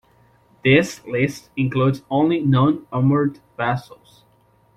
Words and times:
This 0.63 1.05
list 1.05 1.51
includes 1.55 2.01
only 2.09 2.39
non-armoured 2.41 3.37
vessels. 3.55 4.23